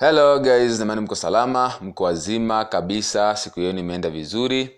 hello 0.00 0.38
guys. 0.38 0.78
Namani 0.78 1.00
mko 1.00 1.14
salama 1.14 1.74
mko 1.80 2.04
wazima 2.04 2.64
kabisa. 2.64 3.36
Siku 3.36 3.60
yenu 3.60 3.78
imeenda 3.78 4.10
vizuri. 4.10 4.70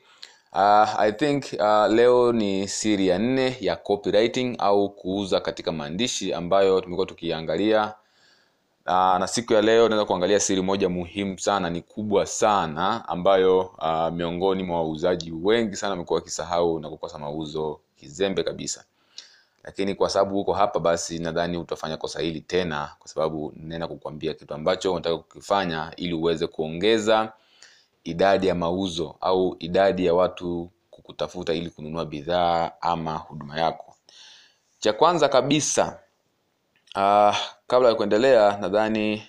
Uh, 0.52 1.00
i 1.00 1.12
think 1.12 1.44
uh, 1.58 1.86
leo 1.92 2.32
ni 2.32 2.68
siri 2.68 3.08
ya 3.08 3.18
nne 3.18 3.56
ya 3.60 3.76
copywriting 3.76 4.56
au 4.58 4.90
kuuza 4.90 5.40
katika 5.40 5.72
maandishi 5.72 6.34
ambayo 6.34 6.80
tumekuwa 6.80 7.06
tukiangalia. 7.06 7.94
Uh, 8.86 8.92
na 9.18 9.26
siku 9.26 9.52
ya 9.52 9.62
leo 9.62 9.88
naweza 9.88 10.04
kuangalia 10.04 10.40
siri 10.40 10.62
moja 10.62 10.88
muhimu 10.88 11.38
sana 11.38 11.70
ni 11.70 11.82
kubwa 11.82 12.26
sana 12.26 13.08
ambayo 13.08 13.60
uh, 13.60 14.08
miongoni 14.12 14.62
mwa 14.62 14.76
wauzaji 14.76 15.32
wengi 15.42 15.76
sana 15.76 15.90
wamekuwa 15.90 16.18
wakisahau 16.18 16.80
na 16.80 16.88
kukosa 16.88 17.18
mauzo 17.18 17.80
kizembe 17.96 18.42
kabisa 18.42 18.84
lakini 19.64 19.94
kwa 19.94 20.10
sababu 20.10 20.40
uko 20.40 20.52
hapa 20.52 20.80
basi 20.80 21.18
nadhani 21.18 21.56
utafanya 21.56 21.96
kosa 21.96 22.20
hili 22.20 22.40
tena 22.40 22.90
kwa 22.98 23.08
sababu 23.08 23.52
naenda 23.56 23.88
kukwambia 23.88 24.34
kitu 24.34 24.54
ambacho 24.54 24.92
unataka 24.92 25.16
kukifanya 25.18 25.92
ili 25.96 26.14
uweze 26.14 26.46
kuongeza 26.46 27.32
idadi 28.04 28.46
ya 28.46 28.54
mauzo 28.54 29.16
au 29.20 29.56
idadi 29.58 30.06
ya 30.06 30.14
watu 30.14 30.70
kukutafuta 30.90 31.54
ili 31.54 31.70
kununua 31.70 32.04
bidhaa 32.06 32.72
ama 32.80 33.16
huduma 33.16 33.60
yako. 33.60 33.96
Cha 34.78 34.92
kwanza 34.92 35.28
kabisa 35.28 35.98
uh, 36.96 37.36
kabla 37.66 37.88
ya 37.88 37.94
kuendelea 37.94 38.56
nadhani 38.58 39.22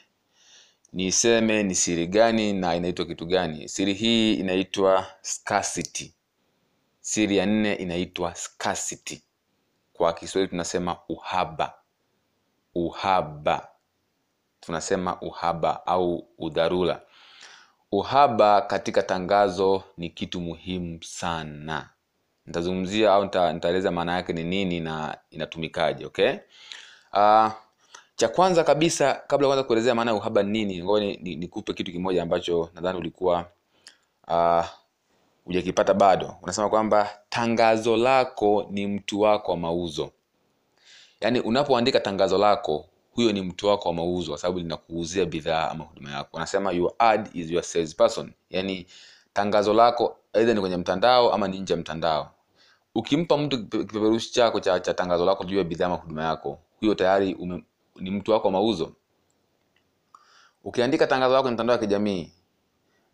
niseme 0.93 1.63
ni 1.63 1.75
siri 1.75 2.07
gani 2.07 2.53
na 2.53 2.75
inaitwa 2.75 3.05
kitu 3.05 3.25
gani. 3.25 3.69
Siri 3.69 3.93
hii 3.93 4.33
inaitwa 4.33 5.05
scarcity. 5.21 6.13
Siri 7.01 7.37
ya 7.37 7.45
nne 7.45 7.73
inaitwa 7.73 8.35
scarcity 8.35 9.21
kwa 10.01 10.13
kiswahili 10.13 10.49
tunasema 10.49 10.97
uhaba. 11.09 11.73
Uhaba. 12.75 13.67
Tunasema 14.59 15.21
uhaba 15.21 15.85
au 15.87 16.27
udharura. 16.37 17.01
Uhaba 17.91 18.61
katika 18.61 19.03
tangazo 19.03 19.83
ni 19.97 20.09
kitu 20.09 20.41
muhimu 20.41 21.03
sana. 21.03 21.89
Nitazungumzia 22.45 23.13
au 23.13 23.23
nitaeleza 23.53 23.91
maana 23.91 24.13
yake 24.15 24.33
ni 24.33 24.43
nini 24.43 24.79
na 24.79 25.17
inatumikaje 25.29 26.05
okay? 26.05 26.31
Uh, 27.13 27.51
cha 28.15 28.27
kwanza 28.35 28.63
kabisa 28.63 29.13
kabla 29.27 29.47
kwanza 29.47 29.63
kuelezea 29.63 29.95
maana 29.95 30.11
ya 30.11 30.17
uhaba 30.17 30.43
ni 30.43 30.51
nini 30.51 30.83
ngoja 30.83 31.05
nikupe 31.05 31.71
ni- 31.71 31.73
ni- 31.73 31.77
kitu 31.77 31.91
kimoja 31.91 32.23
ambacho 32.23 32.69
nadhani 32.73 32.97
ulikuwa 32.99 33.45
uh, 34.27 34.65
hujakipata 35.45 35.93
bado. 35.93 36.35
Unasema 36.41 36.69
kwamba 36.69 37.09
tangazo 37.29 37.97
lako 37.97 38.67
ni 38.69 38.87
mtu 38.87 39.21
wako 39.21 39.51
wa 39.51 39.57
mauzo. 39.57 40.11
Yaani 41.21 41.39
unapoandika 41.39 41.99
tangazo 41.99 42.37
lako 42.37 42.85
huyo 43.11 43.31
ni 43.31 43.41
mtu 43.41 43.67
wako 43.67 43.89
wa 43.89 43.95
mauzo 43.95 44.31
kwa 44.31 44.37
sababu 44.37 44.59
linakuuzia 44.59 45.25
bidhaa 45.25 45.69
ama 45.69 45.83
huduma 45.83 46.11
yako. 46.11 46.29
Unasema 46.37 46.71
your 46.71 46.93
ad 46.99 47.29
is 47.33 47.51
your 47.51 47.63
sales 47.63 47.95
person 47.95 48.31
yaani 48.49 48.87
tangazo 49.33 49.73
lako 49.73 50.17
aidha 50.33 50.53
ni 50.53 50.59
kwenye 50.59 50.77
mtandao 50.77 51.33
ama 51.33 51.47
ni 51.47 51.59
nje 51.59 51.73
ya 51.73 51.79
mtandao. 51.79 52.31
Ukimpa 52.95 53.37
mtu 53.37 53.57
kipe- 53.57 53.77
kipeperushi 53.85 54.31
chako 54.33 54.59
cha, 54.59 54.79
cha 54.79 54.93
tangazo 54.93 55.25
lako 55.25 55.43
juu 55.43 55.57
ya 55.57 55.63
bidhaa 55.63 55.85
ama 55.85 55.95
huduma 55.95 56.23
yako 56.23 56.59
huyo 56.79 56.95
tayari 56.95 57.33
ume, 57.33 57.63
ni 57.95 58.11
mtu 58.11 58.31
wako 58.31 58.47
wa 58.47 58.51
mauzo. 58.51 58.91
Ukiandika 60.63 61.07
tangazo 61.07 61.31
lako 61.33 61.41
kwenye 61.43 61.53
mtandao 61.53 61.73
wa 61.75 61.79
kijamii 61.79 62.31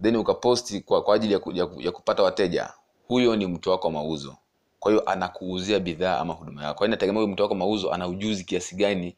then 0.01 0.15
ukaposti 0.15 0.81
kwa, 0.81 1.03
kwa 1.03 1.15
ajili 1.15 1.33
ya, 1.33 1.39
ku, 1.39 1.51
ya, 1.51 1.65
ku, 1.65 1.81
ya 1.81 1.91
kupata 1.91 2.23
wateja 2.23 2.73
huyo 3.07 3.35
ni 3.35 3.47
mtu 3.47 3.69
wako 3.69 3.87
wa 3.87 3.93
mauzo. 3.93 4.35
Kwa 4.79 4.91
hiyo 4.91 5.09
anakuuzia 5.09 5.79
bidhaa 5.79 6.19
ama 6.19 6.33
huduma 6.33 6.63
yako. 6.63 6.77
Hiyo 6.79 6.87
inategemea 6.87 7.21
huyo 7.21 7.33
mtu 7.33 7.43
wako 7.43 7.55
mauzo 7.55 7.91
ana 7.93 8.07
ujuzi 8.07 8.43
kiasi 8.43 8.75
gani 8.75 9.15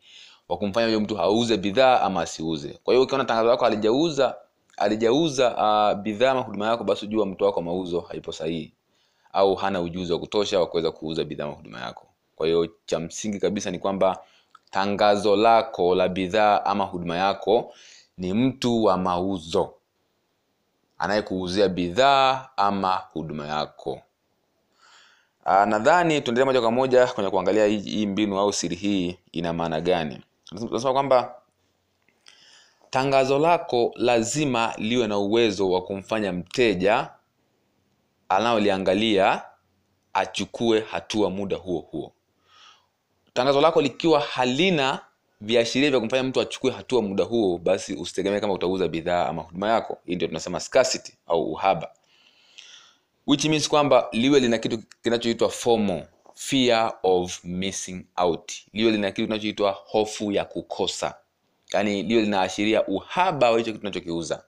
wa 0.50 0.57
kumfanya 0.57 0.88
huyo 0.88 1.00
mtu 1.00 1.19
auze 1.19 1.57
bidhaa 1.57 2.02
ama 2.02 2.22
asiuze. 2.22 2.80
Kwa 2.83 2.94
hiyo 2.94 3.03
ukiona 3.03 3.25
tangazo 3.25 3.47
lako 3.50 3.66
alijauza 3.66 4.35
alijauza 4.77 5.55
uh, 5.55 6.02
bidhaa 6.02 6.31
ama 6.31 6.41
huduma 6.41 6.67
yako 6.67 6.83
basi 6.83 7.05
ujua 7.05 7.25
mtu 7.25 7.44
wako 7.44 7.61
mauzo 7.61 8.00
haipo 8.02 8.31
sahihi. 8.31 8.73
Au 9.33 9.55
hana 9.55 9.81
ujuzi 9.81 10.13
wa 10.13 10.19
kutosha 10.19 10.59
wa 10.59 10.68
kuweza 10.68 10.91
kuuza 10.91 11.23
bidhaa 11.23 11.44
ama 11.45 11.53
huduma 11.53 11.79
yako. 11.81 12.07
Kwa 12.35 12.47
hiyo 12.47 12.68
cha 12.85 13.00
msingi 13.00 13.39
kabisa 13.39 13.72
ni 13.72 13.79
kwamba 13.79 14.19
tangazo 14.72 15.35
lako 15.35 15.95
la 15.95 16.09
bidhaa 16.09 16.66
ama 16.66 16.84
huduma 16.84 17.18
yako 17.18 17.73
ni 18.18 18.34
mtu 18.34 18.84
wa 18.84 18.97
mauzo 18.97 19.73
anayekuuzia 21.00 21.68
bidhaa 21.70 22.50
ama 22.58 22.96
huduma 22.96 23.48
yako. 23.48 24.02
Ah, 25.46 25.66
nadhani 25.66 26.22
tuendelee 26.22 26.46
moja 26.46 26.62
kwa 26.62 26.72
moja 26.72 27.08
kwenye 27.08 27.30
kuangalia 27.30 27.66
hii, 27.66 28.06
mbinu 28.06 28.40
au 28.40 28.54
siri 28.54 28.76
hii 28.76 29.18
ina 29.32 29.54
maana 29.54 29.82
gani. 29.82 30.22
Tunasema 30.46 30.94
kwamba 30.94 31.36
tangazo 32.90 33.40
lako 33.40 33.92
lazima 33.96 34.74
liwe 34.78 35.08
na 35.08 35.18
uwezo 35.18 35.70
wa 35.72 35.82
kumfanya 35.82 36.32
mteja 36.34 37.10
anaoliangalia 38.30 39.42
achukue 40.14 40.80
hatua 40.92 41.30
muda 41.30 41.58
huo 41.58 41.80
huo. 41.80 42.14
Tangazo 43.34 43.62
lako 43.62 43.81
likiwa 43.81 44.20
halina 44.20 45.00
viashiria 45.41 45.89
vya 45.89 46.00
kumfanya 46.00 46.23
mtu 46.23 46.41
achukue 46.41 46.72
hatua 46.72 47.01
muda 47.01 47.23
huo 47.23 47.57
basi 47.57 47.94
usitegemee 47.94 48.39
kama 48.39 48.53
utauza 48.53 48.88
bidhaa 48.88 49.25
ama 49.27 49.41
huduma 49.41 49.69
yako. 49.69 49.97
Hii 50.05 50.16
ndio 50.16 50.27
tunasema 50.27 50.59
scarcity 50.59 51.13
au 51.27 51.51
uhaba. 51.51 51.91
Which 53.27 53.45
means 53.45 53.69
kwamba 53.69 54.07
liwe 54.11 54.39
lina 54.39 54.57
kitu 54.57 54.79
kinachoitwa 55.03 55.50
FOMO, 55.50 56.03
fear 56.35 56.94
of 57.03 57.44
missing 57.44 58.05
out. 58.17 58.51
Liwe 58.73 58.91
lina 58.91 59.11
kitu 59.11 59.27
kinachoitwa 59.27 59.72
hofu 59.72 60.31
ya 60.31 60.45
kukosa. 60.45 61.16
Yaani 61.73 62.03
liwe 62.03 62.21
linaashiria 62.21 62.88
uhaba 62.88 63.51
wa 63.51 63.57
hicho 63.57 63.71
kitu 63.71 63.79
tunachokiuza 63.79 64.44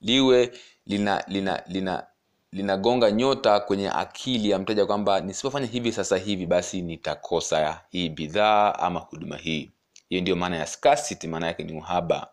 liwe 0.00 0.52
lina 0.86 1.24
lina 1.28 1.62
lina 1.66 2.06
linagonga 2.52 3.10
nyota 3.10 3.60
kwenye 3.60 3.90
akili 3.90 4.50
ya 4.50 4.58
mteja 4.58 4.86
kwamba 4.86 5.20
nisipofanya 5.20 5.66
hivi 5.66 5.92
sasa 5.92 6.16
hivi 6.16 6.46
basi 6.46 6.82
nitakosa 6.82 7.80
hii 7.90 8.08
bidhaa 8.08 8.74
ama 8.74 9.00
huduma 9.00 9.36
hii 9.36 9.70
hiyo 10.10 10.22
ndio 10.22 10.36
maana 10.36 10.56
ya 10.56 10.66
scarcity 10.66 11.28
maana 11.28 11.46
yake 11.46 11.62
ni 11.64 11.72
uhaba. 11.72 12.28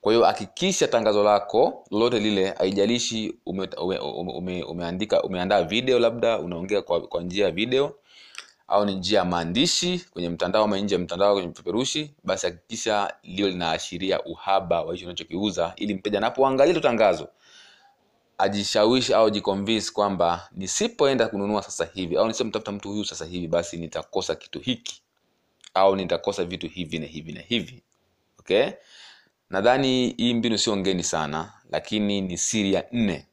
Kwa 0.00 0.12
hiyo 0.12 0.24
hakikisha 0.24 0.88
tangazo 0.88 1.24
lako 1.24 1.84
lolote 1.90 2.18
lile 2.18 2.50
haijalishi 2.58 3.34
ume, 3.46 3.68
ume, 3.82 3.98
ume, 3.98 4.62
umeandika 4.62 5.22
umeandaa 5.22 5.62
video 5.62 5.98
labda 5.98 6.38
unaongea 6.38 6.82
kwa, 6.82 7.00
kwa 7.06 7.22
njia 7.22 7.44
ya 7.44 7.50
video 7.50 7.94
au 8.68 8.84
ni 8.84 8.94
njia 8.94 9.18
ya 9.18 9.24
maandishi 9.24 10.04
kwenye 10.10 10.28
mtandao 10.28 10.64
ama 10.64 10.78
nje 10.78 10.94
ya 10.94 10.98
mtandao 11.00 11.34
kwenye 11.34 11.48
peperushi 11.48 12.14
basi 12.24 12.46
hakikisha 12.46 13.14
lio 13.22 13.48
linaashiria 13.48 14.22
uhaba 14.24 14.82
wa 14.82 14.94
hicho 14.94 15.06
unachokiuza 15.06 15.72
ili 15.76 15.94
mteja 15.94 16.18
anapoangalia 16.18 16.74
tu 16.74 16.80
tangazo 16.80 17.28
ajishawishi 18.38 19.14
au 19.14 19.30
jiconvince 19.30 19.92
kwamba 19.92 20.48
nisipoenda 20.52 21.28
kununua 21.28 21.62
sasa 21.62 21.88
hivi 21.94 22.16
au 22.16 22.26
nisipomtafuta 22.26 22.72
mtu 22.72 22.88
huyu 22.88 23.04
sasa 23.04 23.24
hivi 23.24 23.48
basi 23.48 23.76
nitakosa 23.76 24.34
kitu 24.34 24.60
hiki 24.60 25.02
au 25.74 25.96
nitakosa 25.96 26.44
vitu 26.44 26.68
hivi 26.68 26.98
na 26.98 27.06
hivi 27.06 27.32
na 27.32 27.40
hivi. 27.40 27.82
Okay? 28.38 28.70
Nadhani 29.50 30.14
hii 30.16 30.34
mbinu 30.34 30.58
sio 30.58 30.76
ngeni 30.76 31.02
sana 31.02 31.52
lakini 31.70 32.20
ni 32.20 32.38
siri 32.38 32.72
ya 32.72 32.84
nne 32.92 33.26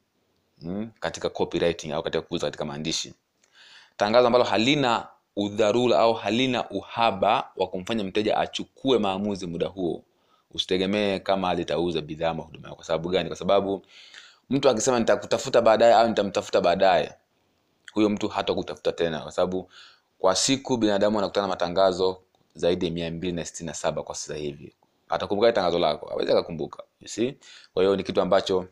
mm, 0.62 0.90
katika 1.00 1.28
copywriting 1.28 1.92
au 1.92 2.02
katika 2.02 2.22
kuuza 2.22 2.46
katika 2.46 2.64
maandishi. 2.64 3.14
Tangazo 3.96 4.26
ambalo 4.26 4.44
halina 4.44 5.06
udharura 5.36 5.98
au 5.98 6.12
halina 6.14 6.70
uhaba 6.70 7.50
wa 7.56 7.66
kumfanya 7.66 8.04
mteja 8.04 8.36
achukue 8.38 8.98
maamuzi 8.98 9.46
muda 9.46 9.66
huo 9.66 10.04
usitegemee 10.50 11.18
kama 11.18 11.54
litauza 11.54 12.00
bidhaa 12.00 12.30
ama 12.30 12.42
huduma 12.42 12.74
kwa 12.74 12.84
sababu 12.84 13.08
gani? 13.08 13.28
Kwa 13.28 13.36
sababu 13.36 13.82
mtu 14.50 14.68
akisema 14.68 14.98
nitakutafuta 14.98 15.60
baadaye 15.62 15.94
au 15.94 16.08
nitamtafuta 16.08 16.60
baadaye 16.60 17.12
huyo 17.92 18.08
mtu 18.10 18.28
hata 18.28 18.54
kutafuta 18.54 18.92
tena. 18.92 19.20
Kwa 19.20 19.32
sababu 19.32 19.70
kwa 20.18 20.34
siku 20.36 20.76
binadamu 20.76 21.18
anakutana 21.18 21.48
matangazo 21.48 22.20
zaidi 22.58 22.86
ya 22.86 22.92
mia 22.92 23.10
mbili 23.10 23.32
na 23.32 23.44
sitini 23.44 23.66
na 23.66 23.74
saba 23.74 24.02
kwa 24.02 24.14
sasa 24.14 24.34
hivi. 24.34 24.72
Atakumbuka 25.08 25.52
tangazo 25.52 25.78
lako? 25.78 26.10
Awezi 26.12 26.32
akakumbuka 26.32 26.82
kwa 27.74 27.82
hiyo 27.82 27.96
ni 27.96 28.02
kitu 28.02 28.20
ambacho 28.20 28.66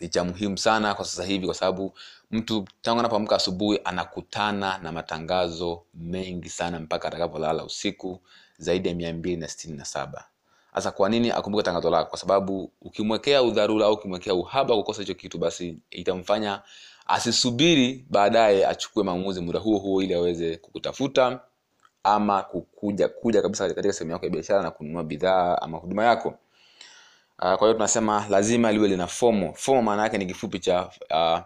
ni 0.00 0.08
cha 0.08 0.24
muhimu 0.24 0.58
sana 0.58 0.94
kwa 0.94 1.04
sasa 1.04 1.24
hivi 1.24 1.46
kwa 1.46 1.54
sababu 1.54 1.92
mtu 2.30 2.64
tangu 2.82 3.00
anapoamka 3.00 3.36
asubuhi 3.36 3.80
anakutana 3.84 4.78
na 4.78 4.92
matangazo 4.92 5.82
mengi 5.94 6.48
sana 6.48 6.80
mpaka 6.80 7.08
atakapolala 7.08 7.64
usiku 7.64 8.20
zaidi 8.58 8.88
ya 8.88 8.94
mia 8.94 9.12
mbili 9.12 9.36
na 9.36 9.48
sitini 9.48 9.76
na 9.76 9.84
saba. 9.84 10.24
Sasa 10.74 10.90
kwa 10.90 11.08
nini 11.08 11.30
akumbuke 11.30 11.62
tangazo 11.64 11.90
lako? 11.90 12.10
Kwa 12.10 12.18
sababu 12.18 12.72
ukimwekea 12.82 13.42
udharura 13.42 13.86
au 13.86 13.92
ukimwekea 13.94 14.34
uhaba 14.34 14.74
wa 14.74 14.80
kukosa 14.80 15.02
hicho 15.02 15.14
kitu 15.14 15.38
basi 15.38 15.78
itamfanya 15.90 16.62
asisubiri 17.06 18.06
baadaye 18.10 18.66
achukue 18.66 19.04
maamuzi 19.04 19.40
muda 19.40 19.58
huo 19.58 19.78
huo 19.78 20.02
ili 20.02 20.14
aweze 20.14 20.56
kukutafuta 20.56 21.40
ama 22.06 22.42
kukuja 22.42 23.08
kuja 23.08 23.42
kabisa 23.42 23.68
katika 23.74 23.92
sehemu 23.92 24.12
yako 24.12 24.24
ya 24.26 24.30
biashara 24.30 24.62
na 24.62 24.70
kununua 24.70 25.04
bidhaa 25.04 25.58
ama 25.62 25.78
huduma 25.78 26.04
yako. 26.04 26.28
Uh, 26.28 26.34
kwa 27.54 27.58
hiyo 27.58 27.72
tunasema 27.72 28.26
lazima 28.30 28.72
liwe 28.72 28.88
lina 28.88 29.06
fomo. 29.06 29.52
Fomo 29.54 29.82
maana 29.82 30.02
yake 30.02 30.18
ni 30.18 30.26
kifupi 30.26 30.58
cha 30.58 30.90
uh, 31.10 31.38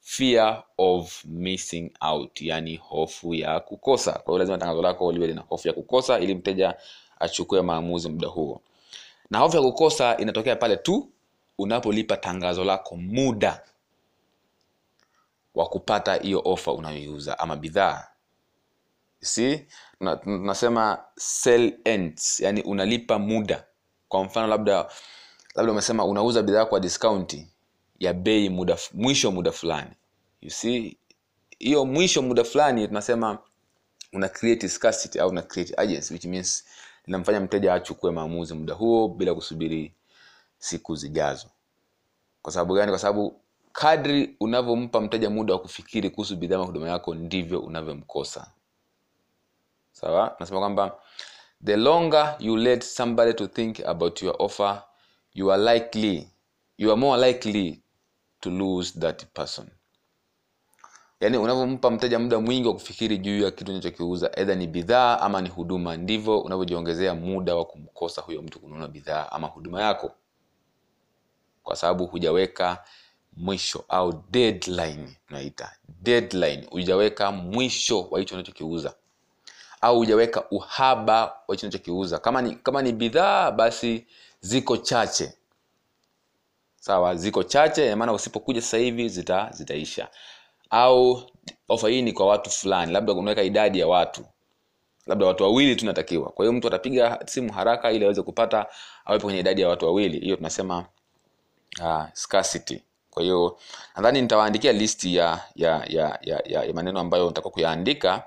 fear 0.00 0.62
of 0.78 1.24
missing 1.24 1.90
out 2.00 2.40
yani 2.40 2.76
hofu 2.76 3.34
ya 3.34 3.60
kukosa. 3.60 4.12
Kwa 4.12 4.24
hiyo 4.24 4.38
lazima 4.38 4.58
tangazo 4.58 4.82
lako 4.82 5.12
liwe 5.12 5.26
lina 5.26 5.40
hofu 5.48 5.68
ya 5.68 5.74
kukosa 5.74 6.18
ili 6.18 6.34
mteja 6.34 6.74
achukue 7.20 7.62
maamuzi 7.62 8.08
muda 8.08 8.28
huo. 8.28 8.60
Na 9.30 9.38
hofu 9.38 9.56
ya 9.56 9.62
kukosa 9.62 10.16
inatokea 10.16 10.56
pale 10.56 10.76
tu 10.76 11.08
unapolipa 11.58 12.16
tangazo 12.16 12.64
lako 12.64 12.96
muda 12.96 13.60
wa 15.54 15.66
kupata 15.66 16.14
hiyo 16.14 16.42
ofa 16.44 16.72
unayoiuza 16.72 17.38
ama 17.38 17.56
bidhaa 17.56 18.08
si 19.24 19.66
tunasema 20.24 21.04
sell 21.16 21.78
ends 21.84 22.40
yani 22.40 22.62
unalipa 22.62 23.18
muda. 23.18 23.64
Kwa 24.08 24.24
mfano 24.24 24.46
labda 24.46 24.88
labda 25.54 25.72
umesema 25.72 26.04
unauza 26.04 26.42
bidhaa 26.42 26.64
kwa 26.64 26.80
discount 26.80 27.46
ya 27.98 28.12
bei 28.14 28.48
muda 28.48 28.78
mwisho 28.92 29.30
muda 29.30 29.52
fulani. 29.52 29.90
You 30.40 30.50
see? 30.50 30.96
Hiyo 31.58 31.84
mwisho 31.86 32.22
muda 32.22 32.44
fulani 32.44 32.88
tunasema 32.88 33.38
una 34.12 34.28
create 34.28 34.68
scarcity 34.68 35.20
au 35.20 35.28
una 35.30 35.42
create 35.42 35.74
urgency 35.82 36.14
which 36.14 36.24
means 36.24 36.64
linamfanya 37.06 37.40
mteja 37.40 37.74
achukue 37.74 38.10
maamuzi 38.10 38.54
muda 38.54 38.74
huo 38.74 39.08
bila 39.08 39.34
kusubiri 39.34 39.94
siku 40.58 40.96
zijazo. 40.96 41.46
Kwa 42.42 42.52
sababu 42.52 42.74
gani? 42.74 42.90
Kwa 42.92 42.98
sababu 42.98 43.40
kadri 43.72 44.36
unavyompa 44.40 45.00
mteja 45.00 45.30
muda 45.30 45.54
wa 45.54 45.60
kufikiri 45.60 46.10
kuhusu 46.10 46.36
bidhaa 46.36 46.56
huduma 46.56 46.88
yako 46.88 47.14
ndivyo 47.14 47.60
unavyomkosa 47.60 48.50
sawa? 49.94 50.36
Nasema 50.40 50.60
kwamba 50.60 50.98
the 51.64 51.76
longer 51.76 52.36
you 52.38 52.56
let 52.56 52.82
somebody 52.84 53.32
to 53.34 53.46
think 53.46 53.80
about 53.86 54.22
your 54.22 54.36
offer 54.38 54.82
you 55.34 55.52
are 55.52 55.74
likely 55.74 56.28
you 56.78 56.90
are 56.90 57.00
more 57.00 57.28
likely 57.28 57.82
to 58.40 58.50
lose 58.50 59.00
that 59.00 59.24
person. 59.32 59.66
Yaani 61.20 61.36
unavyompa 61.38 61.90
mteja 61.90 62.18
muda 62.18 62.40
mwingi 62.40 62.68
wa 62.68 62.74
kufikiri 62.74 63.18
juu 63.18 63.40
ya 63.42 63.50
kitu 63.50 63.70
unachokiuza 63.72 64.30
edha 64.36 64.54
ni 64.54 64.66
bidhaa 64.66 65.20
ama 65.20 65.40
ni 65.42 65.48
huduma 65.48 65.96
ndivyo 65.96 66.40
unavyojiongezea 66.40 67.14
muda 67.14 67.56
wa 67.56 67.64
kumkosa 67.64 68.22
huyo 68.22 68.42
mtu 68.42 68.60
kununua 68.60 68.88
bidhaa 68.88 69.28
ama 69.32 69.46
huduma 69.46 69.82
yako. 69.82 70.12
Kwa 71.62 71.76
sababu 71.76 72.06
hujaweka 72.06 72.84
mwisho 73.36 73.84
au 73.88 74.24
deadline 74.30 75.16
unaita 75.30 75.72
deadline 76.02 76.66
hujaweka 76.70 77.32
mwisho 77.32 78.02
wa 78.10 78.18
hicho 78.18 78.34
unachokiuza 78.34 78.94
au 79.84 79.96
hujaweka 79.98 80.44
uhaba 80.50 81.20
wa 81.48 81.54
hicho 81.54 81.66
unachokiuza. 81.66 82.18
Kama 82.18 82.42
ni 82.42 82.54
kama 82.54 82.82
ni 82.82 82.92
bidhaa 82.92 83.50
basi 83.50 84.06
ziko 84.40 84.76
chache. 84.76 85.32
Sawa 86.76 87.14
ziko 87.16 87.42
chache 87.42 87.94
maana 87.94 88.12
usipokuja 88.12 88.60
sasa 88.62 88.76
hivi 88.78 89.08
zita 89.08 89.48
zitaisha. 89.52 90.08
Au 90.70 91.22
ofa 91.68 91.88
hii 91.88 92.02
ni 92.02 92.12
kwa 92.12 92.26
watu 92.26 92.50
fulani 92.50 92.92
labda 92.92 93.12
unaweka 93.12 93.42
idadi 93.42 93.78
ya 93.80 93.86
watu. 93.86 94.24
Labda 95.06 95.26
watu 95.26 95.42
wawili 95.44 95.76
tunatakiwa 95.76 96.30
kwa 96.30 96.44
hiyo 96.44 96.52
mtu 96.52 96.68
atapiga 96.68 97.18
simu 97.26 97.52
haraka 97.52 97.92
ili 97.92 98.04
aweze 98.04 98.22
kupata 98.22 98.66
awepo 99.04 99.24
kwenye 99.26 99.40
idadi 99.40 99.60
ya 99.62 99.68
watu 99.68 99.84
wawili. 99.86 100.18
Hiyo 100.20 100.36
tunasema 100.36 100.84
uh, 101.82 102.04
scarcity. 102.12 102.82
Kwa 103.10 103.22
hiyo 103.22 103.58
nadhani 103.96 104.22
nitawaandikia 104.22 104.72
listi 104.72 105.16
ya 105.16 105.40
ya, 105.54 105.84
ya, 105.88 106.18
ya, 106.22 106.42
ya, 106.44 106.64
ya 106.64 106.72
maneno 106.74 107.00
ambayo 107.00 107.26
nitakuwa 107.28 107.52
kuyaandika. 107.52 108.22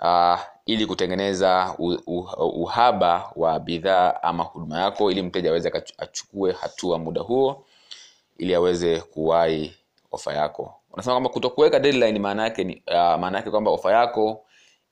Uh, 0.00 0.38
ili 0.68 0.86
kutengeneza 0.86 1.74
uhaba 2.38 3.32
wa 3.36 3.60
bidhaa 3.60 4.22
ama 4.22 4.44
huduma 4.44 4.80
yako 4.80 5.10
ili 5.10 5.22
mteja 5.22 5.50
aweze 5.50 5.72
achukue 5.98 6.52
hatua 6.52 6.98
muda 6.98 7.20
huo 7.20 7.64
ili 8.38 8.54
aweze 8.54 9.00
kuwahi 9.00 9.74
ofa 10.12 10.32
yako. 10.34 10.74
Unasema 10.92 11.12
kwamba 11.14 11.30
kutokuweka 11.30 11.80
deadline 11.80 12.18
maana 12.18 12.42
yake 12.42 12.64
ni 12.64 12.82
uh, 12.86 12.92
maana 12.94 13.38
yake 13.38 13.50
kwamba 13.50 13.70
ofa 13.70 13.92
yako 13.92 14.44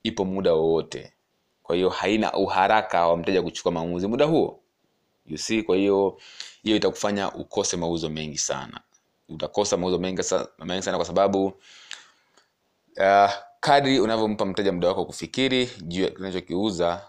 ipo 0.03 0.25
muda 0.25 0.53
wowote. 0.55 1.13
Kwa 1.63 1.77
hiyo 1.77 1.89
haina 1.89 2.33
uharaka 2.33 3.09
wa 3.09 3.17
mteja 3.17 3.43
kuchukua 3.43 3.73
maamuzi 3.73 4.07
muda 4.07 4.25
huo. 4.25 4.61
You 5.27 5.39
see 5.39 5.63
kwa 5.63 5.77
hiyo 5.77 6.19
hiyo 6.63 6.77
itakufanya 6.77 7.33
ukose 7.33 7.77
mauzo 7.77 8.09
mengi 8.11 8.39
sana. 8.39 8.81
Utakosa 9.29 9.77
mauzo 9.77 9.99
mengi, 9.99 10.23
mengi 10.65 10.83
sana 10.83 10.97
kwa 10.97 11.07
sababu 11.07 11.47
uh, 12.97 13.31
kadri 13.61 14.01
unavyompa 14.01 14.45
mteja 14.47 14.73
muda 14.73 14.89
wako 14.89 15.05
kufikiri 15.05 15.71
juu 15.83 16.03
ya 16.03 16.11
kinachokiuza 16.11 17.03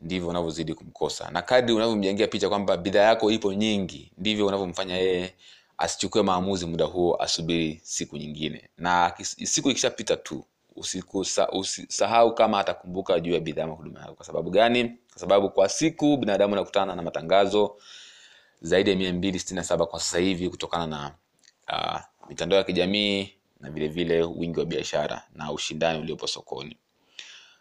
ndivyo 0.00 0.28
unavyozidi 0.28 0.74
kumkosa. 0.74 1.30
Na 1.30 1.42
kadri 1.42 1.74
unavyomjengea 1.74 2.26
picha 2.28 2.48
kwamba 2.48 2.76
bidhaa 2.76 3.02
yako 3.02 3.30
ipo 3.30 3.52
nyingi 3.52 4.12
ndivyo 4.18 4.46
unavyomfanya 4.46 4.96
yeye 4.96 5.34
asichukue 5.78 6.22
maamuzi 6.22 6.66
muda 6.66 6.84
huo 6.84 7.16
asubiri 7.22 7.80
siku 7.82 8.16
nyingine. 8.16 8.68
Na 8.78 9.12
siku 9.22 9.70
ikishapita 9.70 10.16
tu 10.16 10.44
usisahau 11.52 12.34
kama 12.34 12.58
atakumbuka 12.58 13.20
juu 13.20 13.32
ya 13.32 13.40
bidhaa 13.40 13.64
ama 13.64 13.72
huduma 13.74 14.00
yako. 14.00 14.14
Kwa 14.14 14.26
sababu 14.26 14.50
gani? 14.50 14.84
Kwa 15.12 15.20
sababu 15.20 15.50
kwa 15.50 15.68
siku 15.68 16.16
binadamu 16.16 16.54
anakutana 16.54 16.94
na 16.94 17.02
matangazo 17.02 17.76
zaidi 18.60 18.90
ya 18.90 18.96
mia 18.96 19.12
mbili 19.12 19.38
sitini 19.38 19.56
na 19.56 19.64
saba 19.64 19.86
kwa 19.86 20.00
sasa 20.00 20.18
hivi 20.18 20.48
kutokana 20.48 20.86
na 20.86 21.14
uh, 21.72 22.00
mitandao 22.28 22.58
ya 22.58 22.64
kijamii 22.64 23.32
na 23.62 23.70
vile 23.70 23.88
vile 23.88 24.22
wingi 24.22 24.58
wa 24.60 24.64
biashara 24.66 25.22
na 25.34 25.52
ushindani 25.52 26.00
uliopo 26.00 26.26
sokoni. 26.26 26.76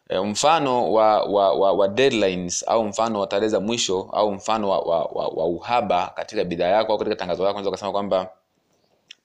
E, 0.09 0.19
mfano 0.19 0.92
wa, 0.94 1.24
wa, 1.24 1.53
wa, 1.53 1.71
wa 1.74 1.88
deadlines 1.88 2.63
au 2.68 2.83
mfano 2.86 3.19
wa 3.19 3.27
tarehe 3.27 3.50
za 3.50 3.59
mwisho 3.59 4.09
au 4.13 4.31
mfano 4.31 4.69
wa, 4.69 4.80
wa, 4.80 5.03
wa, 5.06 5.27
wa 5.27 5.45
uhaba 5.45 6.07
katika 6.15 6.44
bidhaa 6.44 6.68
yako 6.68 6.92
au 6.92 6.98
katika 6.98 7.15
tangazo 7.15 7.44
lako 7.44 7.53
unaweza 7.53 7.71
kusema 7.71 7.92
kwamba 7.92 8.30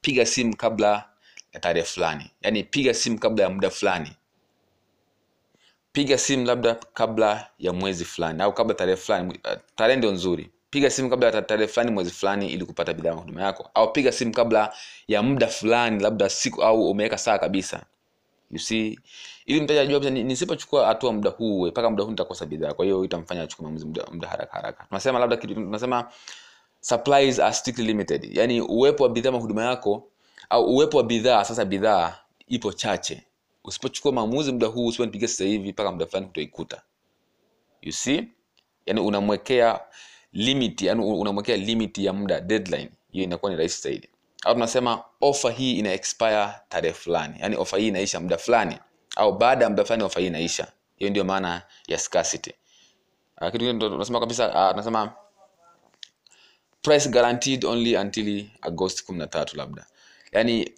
piga 0.00 0.26
simu 0.26 0.56
kabla 0.56 1.08
ya 1.52 1.61
tarehe 1.61 1.87
fulani. 1.87 2.31
Yaani 2.43 2.62
piga 2.64 2.94
simu 2.94 3.19
kabla 3.19 3.44
ya 3.44 3.50
muda 3.50 3.70
fulani. 3.70 4.12
Piga 5.93 6.19
simu 6.19 6.46
labda 6.46 6.75
kabla 6.75 7.50
ya 7.58 7.73
mwezi 7.73 8.05
fulani 8.05 8.43
au 8.43 8.52
kabla 8.52 8.75
tarehe 8.75 8.96
fulani. 8.96 9.40
Tarehe 9.76 9.96
ndio 9.99 10.12
nzuri 10.12 10.50
piga 10.76 10.90
simu 10.90 11.11
kabla 11.11 11.26
ya 11.31 11.43
tarehe 11.43 11.69
fulani 11.69 11.90
mwezi 11.90 12.11
fulani 12.11 12.46
ili 12.50 12.64
kupata 12.64 12.94
bidhaa 12.94 13.11
na 13.14 13.20
huduma 13.20 13.43
yako. 13.43 13.70
Au 13.75 13.93
piga 13.93 14.12
simu 14.12 14.32
kabla 14.32 14.75
ya 15.08 15.23
muda 15.23 15.46
fulani 15.46 16.02
labda 16.02 16.28
siku 16.28 16.62
au 16.62 16.90
umeweka 16.90 17.19
saa 17.19 17.38
kabisa. 17.38 17.82
You 18.50 18.58
see? 18.58 18.99
Ili 19.46 19.61
mteja 19.61 19.81
ajue 19.81 20.11
nisipochukua 20.11 20.87
hatua 20.87 21.12
muda 21.12 21.31
huu 21.31 21.67
mpaka 21.67 21.90
muda 21.90 22.02
huu 22.05 22.11
nitakosa 22.11 22.46
bidhaa. 22.46 22.73
Kwa 22.75 22.84
hiyo 22.84 23.05
itamfanya 23.05 23.43
achukue 23.43 23.64
maamuzi 23.64 23.87
muda, 23.87 24.05
muda 24.12 24.28
haraka 24.28 24.52
haraka. 24.52 24.84
Tunasema 24.88 25.19
labda 25.19 25.37
kitu 25.37 25.55
tunasema 25.55 26.08
supplies 26.81 27.38
are 27.40 27.52
strictly 27.55 27.84
limited. 27.84 28.37
Yani 28.37 28.61
uwepo 28.61 29.02
wa 29.05 29.08
bidhaa 29.11 29.31
huduma 29.31 29.64
yako 29.64 30.08
au 30.50 30.64
uwepo 30.75 30.96
wa 30.96 31.02
bidhaa 31.05 31.44
sasa 31.44 31.64
bidhaa 31.64 32.14
ipo 32.49 32.73
chache. 32.73 33.23
Usipochukua 33.64 34.12
maamuzi 34.12 34.52
muda 34.52 34.67
huu 34.67 34.87
usiponipigia 34.87 35.28
sasa 35.28 35.44
hivi 35.44 35.73
mpaka 35.73 35.93
muda 35.93 36.06
fulani 36.06 36.26
kutoikuta 36.26 36.82
you 37.82 37.93
see? 37.93 38.28
Yani 38.87 39.00
unamwekea 39.00 39.81
limit 40.36 40.82
yani 40.82 41.04
unamwekea 41.04 41.56
limit 41.56 41.98
ya 41.98 42.12
muda 42.12 42.40
deadline 42.40 42.90
hiyo 43.12 43.25
inakuwa 43.25 43.50
ni 43.52 43.56
rahisi 43.58 43.82
zaidi. 43.82 44.08
Au 44.44 44.54
tunasema 44.54 45.02
ofa 45.20 45.50
hii 45.50 45.78
ina 45.78 45.92
expire 45.92 46.49
tarehe 46.68 46.94
fulani 46.94 47.34
yani 47.40 47.56
ofa 47.56 47.76
hii 47.78 47.88
inaisha 47.88 48.20
muda 48.20 48.38
fulani 48.38 48.78
au 49.16 49.32
baada 49.38 49.64
ya 49.64 49.70
muda 49.70 49.84
fulani 49.84 50.02
ofa 50.02 50.20
hii 50.20 50.26
inaisha. 50.26 50.72
Hiyo 50.96 51.11
ndio 51.11 51.25
maana 51.25 51.62
ya 51.88 51.99
scarcity. 51.99 52.50
Uh, 53.40 53.46
kitu 53.46 53.58
kingine 53.58 53.78
tunasema 53.78 54.20
kabisa 54.20 54.49
uh, 54.49 54.70
tunasema 54.70 55.12
price 56.82 57.08
guaranteed 57.08 57.64
only 57.64 57.96
until 57.96 58.46
agosti 58.62 59.04
kumi 59.04 59.18
na 59.18 59.26
tatu 59.26 59.56
labda. 59.56 59.87
Yaani 60.32 60.70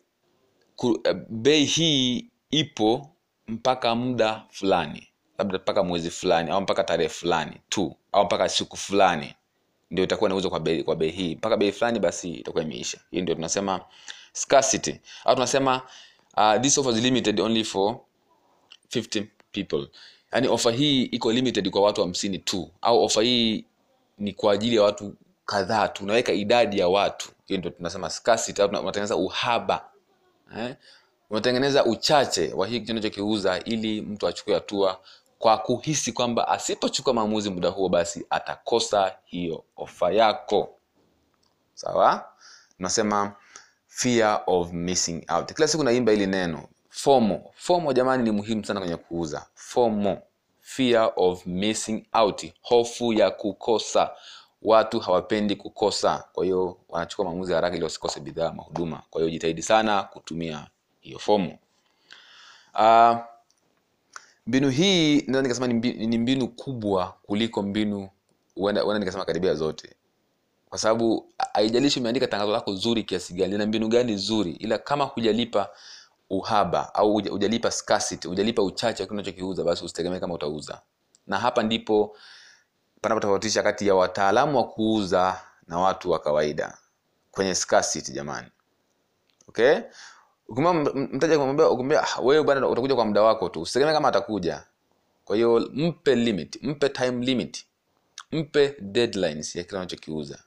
uh, 0.83 0.99
bei 1.29 1.65
hii 1.65 2.31
ipo 2.51 3.11
mpaka 3.49 3.95
muda 3.95 4.45
fulani 4.51 5.09
labda 5.39 5.59
mpaka 5.59 5.83
mwezi 5.83 6.11
fulani 6.11 6.51
au 6.51 6.61
mpaka 6.61 6.85
tarehe 6.85 7.09
fulani 7.09 7.61
tu 7.69 7.97
au 8.13 8.25
mpaka 8.25 8.49
siku 8.49 8.77
fulani 8.77 9.35
ndio 9.91 10.05
itakuwa 10.05 10.31
inauzwa 10.31 10.51
kwa 10.51 10.61
bei 10.61 10.83
kwa 10.83 10.97
bei 10.97 11.11
hii. 11.11 11.35
Mpaka 11.35 11.57
bei 11.57 11.73
fulani 11.73 11.99
basi 11.99 12.31
itakuwa 12.31 12.65
imeisha. 12.65 12.99
Hii 13.11 13.21
ndio 13.21 13.35
tunasema 13.35 13.81
scarcity. 14.33 15.01
Au 15.25 15.35
tunasema 15.35 15.83
uh, 16.37 16.61
this 16.61 16.79
offer 16.79 16.93
is 16.93 17.03
limited 17.03 17.41
only 17.41 17.65
for 17.65 17.97
50 18.91 19.25
people. 19.53 19.87
Yani 20.33 20.49
ofa 20.49 20.71
hii 20.73 21.03
iko 21.03 21.33
limited 21.33 21.71
kwa 21.71 21.83
watu 21.83 22.01
hamsini 22.01 22.39
tu. 22.39 22.71
Au 22.83 23.05
ofa 23.05 23.23
hii 23.23 23.65
ni 24.19 24.33
kwa 24.33 24.53
ajili 24.53 24.77
ya 24.77 24.83
watu 24.83 25.15
kadhaa 25.47 25.89
tu. 25.89 26.05
Unaweka 26.05 26.33
idadi 26.33 26.79
ya 26.79 26.89
watu. 26.89 27.29
Hiyo 27.47 27.59
ndio 27.59 27.71
tunasema 27.71 28.11
scarcity. 28.11 28.63
Au 28.63 28.69
tunatengeneza 28.69 29.17
uhaba. 29.17 29.89
Eh? 30.59 30.75
unatengeneza 31.31 31.85
uchache 31.85 32.53
wa 32.53 32.67
hii 32.67 32.81
kinachokiuza 32.81 33.61
ili 33.65 34.01
mtu 34.03 34.27
achukue 34.29 34.55
hatua 34.55 35.01
kwa 35.39 35.59
kuhisi 35.59 36.13
kwamba 36.13 36.49
asipochukua 36.49 37.15
maamuzi 37.15 37.51
muda 37.51 37.69
huo 37.69 37.89
basi 37.89 38.27
atakosa 38.31 39.15
hiyo 39.25 39.65
ofa 39.77 40.11
yako. 40.13 40.75
Sawa? 41.75 42.29
Tunasema 42.77 43.33
fear 43.87 44.43
of 44.47 44.73
missing 44.73 45.25
out. 45.29 45.53
Kila 45.55 45.69
siku 45.69 45.85
naimba 45.85 46.13
hili 46.13 46.27
neno 46.27 46.69
fomo. 46.89 47.51
Fomo 47.55 47.93
jamani 47.93 48.23
ni 48.23 48.31
muhimu 48.31 48.65
sana 48.65 48.81
kwenye 48.81 48.97
kuuza. 48.97 49.47
Fomo 49.55 50.19
fear 50.61 51.13
of 51.17 51.47
missing 51.47 52.05
out. 52.13 52.53
Hofu 52.63 53.13
ya 53.13 53.31
kukosa. 53.31 54.11
Watu 54.63 55.01
hawapendi 55.01 55.57
kukosa. 55.57 56.25
Kwa 56.33 56.45
hiyo 56.45 56.79
wanachukua 56.89 57.25
maamuzi 57.25 57.53
haraka 57.53 57.75
ili 57.77 57.85
wasikose 57.85 58.21
bidhaa 58.21 58.53
mahuduma. 58.53 59.03
Kwa 59.11 59.21
hiyo 59.21 59.31
jitahidi 59.31 59.63
sana 59.63 60.03
kutumia 60.03 60.67
hiyo 61.01 61.19
fomo. 61.19 61.59
Uh, 62.75 63.17
mbinu 64.49 64.71
hii 64.71 65.17
naweza 65.23 65.43
nikasema 65.43 65.67
ni 65.67 65.75
mbinu 65.75 66.07
ni 66.09 66.19
mbinu 66.19 66.49
kubwa 66.49 67.15
kuliko 67.23 67.63
mbinu 67.63 68.09
huenda 68.55 68.99
nikasema 68.99 69.25
karibia 69.25 69.55
zote. 69.55 69.95
Kwa 70.69 70.79
sababu 70.79 71.33
haijalishi 71.55 72.01
umeandika 72.01 72.27
tangazo 72.27 72.53
lako 72.53 72.75
zuri 72.75 73.03
kiasi 73.05 73.35
gani 73.35 73.53
lina 73.53 73.67
mbinu 73.67 73.89
gani 73.89 74.17
zuri 74.17 74.51
ila 74.53 74.79
kama 74.79 75.05
hujalipa 75.05 75.69
uhaba 76.31 76.95
au 76.95 77.13
huja- 77.15 77.31
hujalipa 77.31 77.71
scarcity 77.71 78.29
hujalipa 78.29 78.63
uchache 78.63 79.05
kile 79.05 79.15
unachokiuza 79.15 79.65
basi 79.65 79.85
usitegemee 79.85 80.21
kama 80.21 80.35
utauza. 80.35 80.81
Na 81.27 81.39
hapa 81.39 81.63
ndipo 81.63 82.17
panapotofautisha 83.01 83.63
kati 83.63 83.87
ya 83.87 83.95
wataalamu 83.95 84.57
wa 84.57 84.65
kuuza 84.69 85.41
na 85.67 85.79
watu 85.79 86.11
wa 86.11 86.19
kawaida. 86.19 86.79
Kwenye 87.31 87.55
scarcity 87.55 88.13
jamani. 88.13 88.47
Okay 89.49 89.79
ukimwambia 90.49 90.93
mteja 90.95 91.39
kumwambia 91.39 91.67
ukumwambia 91.69 92.03
"Ah, 92.03 92.21
wewe 92.21 92.43
bwana 92.43 92.69
utakuja 92.69 92.95
kwa 92.95 93.05
muda 93.05 93.23
wako 93.23 93.49
tu. 93.49 93.61
Usitegemee 93.61 93.93
kama 93.93 94.09
atakuja. 94.09 94.63
Kwa 95.25 95.37
hiyo 95.37 95.69
mpe 95.75 96.15
limit 96.15 96.59
mpe 96.63 96.89
time 96.89 97.25
limit 97.27 97.65
mpe 98.33 98.77
deadlines 98.81 99.57
ya 99.57 99.65
kile 99.65 99.79
unachokiuza 99.79 100.39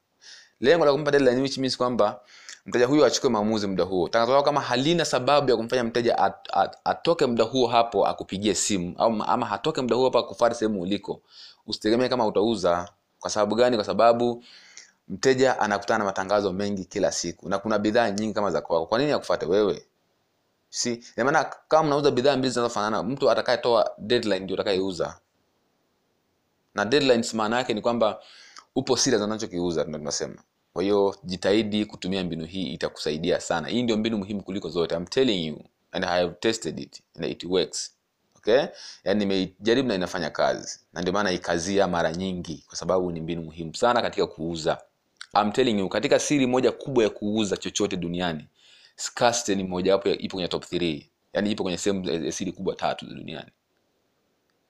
lengo 0.60 0.86
la 0.86 0.91
kumpa 0.91 1.12
deadline 1.12 1.41
which 1.41 1.58
means 1.58 1.77
kwamba 1.77 2.20
mteja 2.65 2.86
huyo 2.88 3.05
achukue 3.05 3.29
maamuzi 3.29 3.67
muda 3.67 3.84
huo. 3.84 4.10
Tangazo 4.10 4.31
lako 4.31 4.46
kama 4.46 4.62
halina 4.62 5.05
sababu 5.05 5.50
ya 5.51 5.58
kumfanya 5.58 5.84
mteja 5.84 6.17
at, 6.17 6.36
at, 6.53 6.77
atoke 6.84 7.25
muda 7.25 7.43
huo 7.43 7.67
hapo 7.67 8.08
akupigie 8.08 8.55
simu 8.55 8.96
au 8.98 9.24
ama 9.27 9.46
hatoke 9.46 9.81
muda 9.81 9.96
huo 9.96 10.05
hapo 10.05 10.20
akufari 10.20 10.55
sehemu 10.55 10.81
uliko 10.81 11.22
usitegemee 11.67 12.08
kama 12.10 12.25
utauza. 12.27 12.89
Kwa 13.20 13.29
sababu 13.29 13.55
gani? 13.55 13.75
Kwa 13.77 13.86
sababu 13.86 14.43
mteja 15.08 15.60
anakutana 15.60 15.98
na 16.00 16.05
matangazo 16.05 16.53
mengi 16.53 16.86
kila 16.86 17.12
siku 17.12 17.50
na 17.50 17.60
kuna 17.60 17.79
bidhaa 17.79 18.12
nyingi 18.12 18.34
kama 18.34 18.51
za 18.51 18.62
kwako. 18.62 18.86
Kwa 18.86 19.00
nini 19.00 19.12
akufuate 19.12 19.46
wewe 19.46 19.86
si 20.73 20.93
ina 21.17 21.25
maana 21.25 21.43
kama 21.67 21.83
mnauza 21.83 22.11
bidhaa 22.11 22.37
mbili 22.37 22.53
zinazofanana 22.53 23.03
mtu 23.03 23.31
atakayetoa 23.31 23.91
deadline 23.97 24.39
ndio 24.39 24.55
atakayeuza. 24.55 25.19
Na 26.75 26.85
deadlines 26.85 27.33
maana 27.33 27.57
yake 27.57 27.73
ni 27.73 27.81
kwamba 27.81 28.21
upo 28.75 28.97
serious 28.97 29.19
na 29.19 29.25
unachokiuza 29.25 29.85
tunasema. 29.85 30.43
Kwa 30.73 30.83
hiyo 30.83 31.15
jitahidi 31.23 31.85
kutumia 31.85 32.23
mbinu 32.23 32.45
hii 32.45 32.67
itakusaidia 32.73 33.39
sana. 33.39 33.67
Hii 33.67 33.83
ndio 33.83 33.97
mbinu 33.97 34.17
muhimu 34.17 34.43
kuliko 34.43 34.69
zote 34.69 34.95
I'm 34.95 35.05
telling 35.05 35.47
you. 35.47 35.63
And 35.91 36.05
I 36.05 36.21
have 36.21 36.33
tested 36.39 36.79
it 36.79 37.01
and 37.15 37.25
it 37.25 37.43
works. 37.43 37.95
Okay? 38.37 38.65
Yani 39.03 39.19
nimejaribu 39.25 39.87
na 39.87 39.95
inafanya 39.95 40.29
kazi. 40.29 40.79
Na 40.93 41.01
ndio 41.01 41.13
maana 41.13 41.31
ikazia 41.31 41.87
mara 41.87 42.11
nyingi 42.13 42.63
kwa 42.67 42.75
sababu 42.77 43.11
ni 43.11 43.21
mbinu 43.21 43.41
muhimu 43.41 43.75
sana 43.75 44.01
katika 44.01 44.27
kuuza. 44.27 44.81
I'm 45.41 45.51
telling 45.51 45.79
you 45.79 45.89
katika 45.89 46.19
siri 46.19 46.47
moja 46.47 46.71
kubwa 46.71 47.03
ya 47.03 47.09
kuuza 47.09 47.57
chochote 47.57 47.97
duniani 47.97 48.47
scarcity 49.01 49.55
ni 49.55 49.63
moja 49.63 49.91
wapo 49.93 50.10
ipo 50.10 50.36
kwenye 50.36 50.48
top 50.48 50.63
3 50.63 51.05
yani 51.34 51.51
ipo 51.51 51.63
kwenye 51.63 51.77
sehemu 51.77 52.10
ya 52.10 52.51
kubwa 52.53 52.75
tatu 52.75 53.05
duniani. 53.05 53.51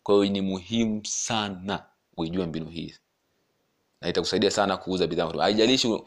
Kwa 0.04 0.16
hiyo 0.16 0.30
ni 0.34 0.42
muhimu 0.42 1.06
sana 1.06 1.86
uijue 2.18 2.46
mbinu 2.46 2.66
hii. 2.70 2.96
Na 4.02 4.10
itakusaidia 4.10 4.52
sana 4.52 4.78
kuuza 4.78 5.08
bidhaa 5.08 5.28
kwa- 5.28 5.44
haijalishi 5.44 6.00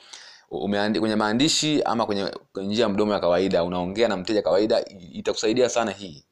umeandika 0.50 1.00
kwenye 1.00 1.16
maandishi 1.16 1.82
ama 1.82 2.06
kwenye 2.06 2.32
njia 2.56 2.82
ya 2.82 2.88
mdomo 2.88 3.12
ya 3.12 3.20
kawaida 3.20 3.64
unaongea 3.64 4.08
na 4.08 4.16
mteja 4.16 4.42
kawaida 4.42 4.84
itakusaidia 5.12 5.68
sana 5.68 5.90
hii. 5.90 6.24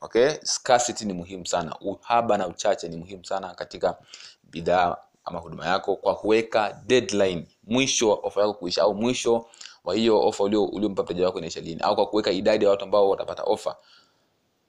Okay? 0.00 0.30
Scarcity 0.42 1.04
ni 1.04 1.12
muhimu 1.12 1.46
sana. 1.46 1.76
Uhaba 1.80 2.38
na 2.38 2.46
uchache 2.48 2.88
ni 2.88 2.96
muhimu 2.96 3.24
sana 3.24 3.54
katika 3.54 3.98
bidhaa 4.44 4.96
ama 5.24 5.38
huduma 5.38 5.66
yako 5.66 5.96
kwa 5.96 6.14
kuweka 6.14 6.82
deadline 6.86 7.46
mwisho 7.64 8.10
wa 8.10 8.16
ofa 8.16 8.40
yako 8.40 8.54
kuisha 8.54 8.82
au 8.82 8.94
mwisho 8.94 9.46
wa 9.84 9.94
hiyo 9.94 10.20
ofa 10.20 10.44
ulio- 10.44 10.64
uliompa 10.72 11.02
mteja 11.02 11.26
wako 11.26 11.38
inaisha 11.38 11.60
lini 11.60 11.80
au 11.80 11.94
kwa 11.94 12.06
kuweka 12.06 12.30
idadi 12.30 12.64
ya 12.64 12.70
watu 12.70 12.84
ambao 12.84 13.08
watapata 13.08 13.42
ofa 13.42 13.76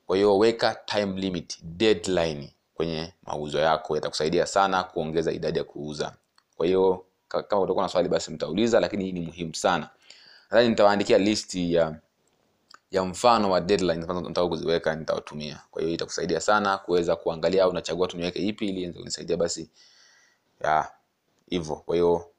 kwa 0.07 0.15
hiyo 0.15 0.38
weka 0.38 0.75
time 0.86 1.19
limit 1.22 1.57
deadline 1.63 2.53
kwenye 2.74 3.13
mauzo 3.24 3.60
yako 3.60 3.95
yatakusaidia 3.95 4.45
sana 4.45 4.83
kuongeza 4.83 5.31
idadi 5.31 5.57
ya 5.57 5.63
kuuza. 5.63 6.13
Kwa 6.57 6.65
hiyo 6.65 7.05
kama 7.27 7.62
utakuwa 7.62 7.83
na 7.86 7.89
swali 7.89 8.10
basi 8.10 8.31
mtauliza 8.31 8.79
lakini 8.79 9.05
hii 9.05 9.12
ni 9.12 9.19
muhimu 9.22 9.55
sana. 9.55 9.89
Nadhani 10.51 10.69
nitawaandikia 10.69 11.17
listi 11.17 11.74
ya 11.74 11.95
ya 12.91 13.03
mfano 13.03 13.51
wa 13.51 13.62
deadline 13.62 13.95
nataka 14.05 14.48
kuziweka 14.48 14.95
nitawatumia. 14.95 15.62
Kwa 15.72 15.81
hiyo 15.81 15.93
itakusaidia 15.93 16.39
sana 16.39 16.77
kuweza 16.77 17.15
kuangalia 17.15 17.63
au 17.63 17.69
unachagua 17.69 18.07
tu 18.07 18.17
niweke 18.17 18.39
ipi 18.39 18.69
ili 18.69 18.93
kunisaidia 18.93 19.38
basi 19.38 19.69
ya 20.63 20.91
hivyo 21.50 21.75
kwa 21.75 21.96
hiyo 21.96 22.29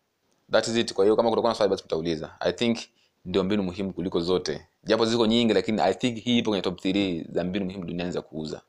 that 0.52 0.68
is 0.68 0.76
it. 0.76 0.92
Kwa 0.94 1.04
hiyo 1.04 1.16
kama 1.16 1.30
kutakuwa 1.30 1.52
na 1.52 1.56
swali 1.56 1.70
basi 1.70 1.84
mtauliza. 1.84 2.36
I 2.40 2.52
think 2.52 2.78
ndio 3.24 3.44
mbinu 3.44 3.62
muhimu 3.62 3.92
kuliko 3.92 4.20
zote. 4.20 4.66
Japo 4.84 5.06
ziko 5.06 5.26
nyingi 5.26 5.54
lakini 5.54 5.80
i 5.80 5.94
think 5.94 6.16
hii 6.18 6.38
ipo 6.38 6.50
kwenye 6.50 6.62
top 6.62 6.80
3 6.84 7.32
za 7.34 7.44
mbinu 7.44 7.64
muhimu 7.64 7.84
duniani 7.84 8.12
za 8.12 8.22
kuuza. 8.22 8.60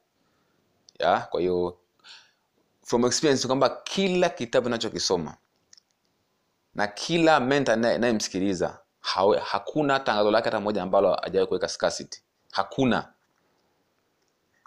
Ya 0.99 1.19
kwa 1.19 1.39
hiyo 1.41 1.77
from 2.83 3.05
experience 3.05 3.47
kwamba 3.47 3.69
kila 3.69 4.29
kitabu 4.29 4.69
nachokisoma 4.69 5.37
na 6.75 6.87
kila 6.87 7.39
menta 7.39 7.75
naye- 7.75 7.97
nayemsikiliza 7.97 8.79
hakuna 9.43 9.99
tangazo 9.99 10.31
lake 10.31 10.45
hata 10.45 10.59
moja 10.59 10.83
ambalo 10.83 11.13
hajawahi 11.13 11.47
kuweka 11.47 11.67
scarcity. 11.67 12.21
Hakuna 12.51 13.13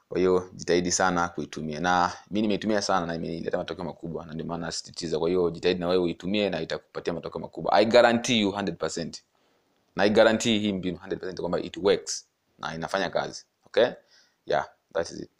kwa 0.08 0.18
hiyo 0.18 0.50
jitahidi 0.54 0.92
sana 0.92 1.28
kuitumia. 1.28 1.80
Na 1.80 2.12
mi 2.30 2.42
nimeitumia 2.42 2.82
sana 2.82 3.06
na 3.06 3.14
imeleta 3.14 3.58
matokeo 3.58 3.84
makubwa 3.84 4.26
na 4.26 4.34
ndio 4.34 4.46
maana 4.46 4.66
nasisitiza. 4.66 5.18
Kwa 5.18 5.28
hiyo 5.28 5.50
jitahidi 5.50 5.80
na 5.80 5.88
wewe 5.88 6.02
uitumie 6.02 6.50
na 6.50 6.60
itakupatia 6.60 7.12
matokeo 7.12 7.40
makubwa. 7.40 7.72
I 7.72 7.84
guarantee 7.86 8.40
you 8.40 8.50
100% 8.50 9.12
na 9.96 10.04
i 10.04 10.10
guarantee 10.10 10.58
hii 10.58 10.72
mbinu 10.72 10.98
100% 11.06 11.40
kwamba 11.40 11.60
it 11.60 11.76
works 11.76 12.28
na 12.58 12.74
inafanya 12.74 13.10
kazi. 13.10 13.44
Okay? 13.66 13.86
Yeah 14.46 14.68
that 14.92 15.10
is 15.10 15.20
it 15.20 15.30